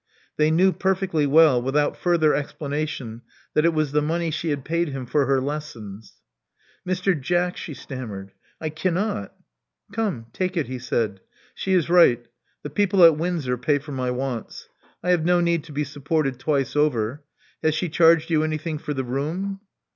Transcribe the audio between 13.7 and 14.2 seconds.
for my